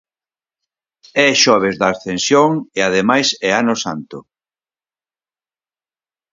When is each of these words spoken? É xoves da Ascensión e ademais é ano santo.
É 1.25 1.27
xoves 1.43 1.75
da 1.81 1.87
Ascensión 1.93 2.51
e 2.77 2.79
ademais 2.89 3.27
é 3.49 3.51
ano 3.61 3.75
santo. 3.83 4.17